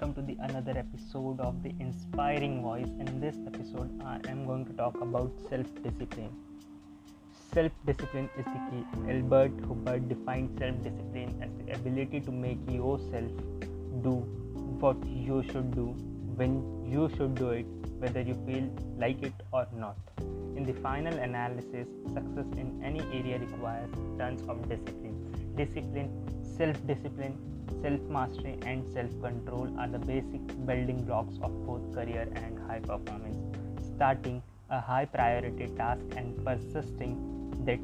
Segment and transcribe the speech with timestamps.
[0.00, 2.88] another episode of the Inspiring Voice.
[2.98, 6.34] In this episode, I am going to talk about self discipline.
[7.52, 8.84] Self discipline is the key.
[9.08, 13.30] Elbert Hubbard defined self discipline as the ability to make yourself
[14.02, 14.14] do
[14.80, 15.86] what you should do
[16.36, 17.66] when you should do it,
[17.98, 18.68] whether you feel
[18.98, 19.96] like it or not.
[20.56, 25.23] In the final analysis, success in any area requires tons of discipline.
[25.56, 26.10] Discipline,
[26.56, 27.38] self discipline,
[27.82, 32.80] self mastery, and self control are the basic building blocks of both career and high
[32.80, 33.38] performance.
[33.94, 37.14] Starting a high priority task and persisting
[37.64, 37.78] that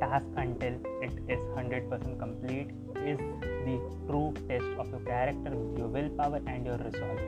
[0.00, 3.18] task until it is 100% complete is
[3.66, 7.20] the true test of your character, your willpower, and your resolve.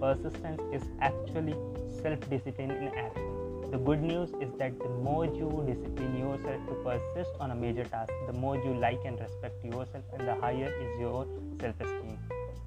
[0.00, 1.54] Persistence is actually
[2.02, 3.70] self discipline in action.
[3.70, 6.41] The good news is that the more you discipline yourself
[6.84, 10.72] persist on a major task, the more you like and respect yourself, and the higher
[10.84, 11.26] is your
[11.60, 12.18] self esteem.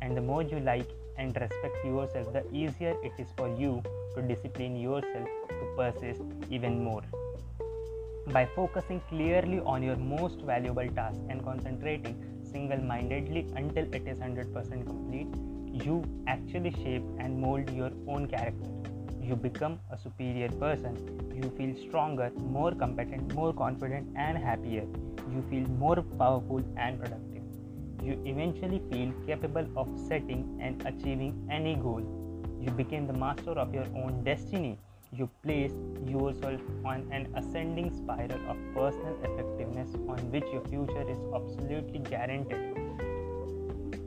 [0.02, 3.82] And the more you like and respect yourself, the easier it is for you
[4.16, 7.04] to discipline yourself to persist even more.
[8.28, 12.16] By focusing clearly on your most valuable task and concentrating
[12.52, 15.28] single mindedly until it is 100% complete,
[15.86, 18.76] you actually shape and mold your own character
[19.28, 20.96] you become a superior person.
[21.36, 24.86] You feel stronger, more competent, more confident, and happier.
[25.34, 27.42] You feel more powerful and productive.
[28.04, 32.04] You eventually feel capable of setting and achieving any goal.
[32.62, 34.78] You become the master of your own destiny.
[35.12, 35.74] You place
[36.06, 42.78] yourself on an ascending spiral of personal effectiveness on which your future is absolutely guaranteed.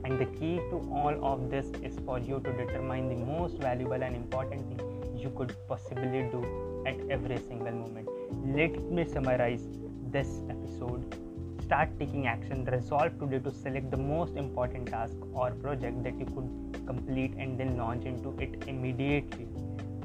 [0.05, 4.01] And the key to all of this is for you to determine the most valuable
[4.01, 6.41] and important thing you could possibly do
[6.85, 8.07] at every single moment.
[8.55, 9.65] Let me summarize
[10.11, 11.15] this episode.
[11.63, 12.65] Start taking action.
[12.65, 17.59] Resolve today to select the most important task or project that you could complete and
[17.59, 19.47] then launch into it immediately.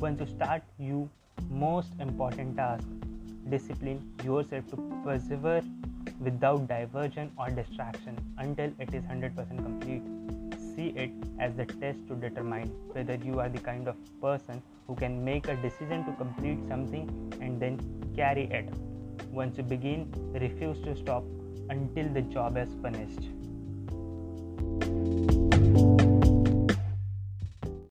[0.00, 1.08] Once you start you
[1.50, 2.86] most important task,
[3.48, 5.62] discipline yourself to persevere
[6.20, 10.02] without diversion or distraction until it is 100% complete
[10.76, 14.94] see it as the test to determine whether you are the kind of person who
[14.94, 17.08] can make a decision to complete something
[17.40, 17.78] and then
[18.16, 18.68] carry it.
[19.30, 21.24] Once you begin, refuse to stop
[21.70, 23.43] until the job is finished.